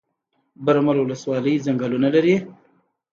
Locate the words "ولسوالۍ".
0.99-1.55